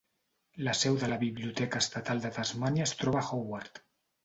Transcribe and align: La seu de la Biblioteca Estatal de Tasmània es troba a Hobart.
La 0.67 0.71
seu 0.79 0.97
de 1.03 1.09
la 1.11 1.19
Biblioteca 1.25 1.83
Estatal 1.85 2.25
de 2.25 2.33
Tasmània 2.39 2.87
es 2.91 2.97
troba 3.05 3.25
a 3.25 3.31
Hobart. 3.39 3.83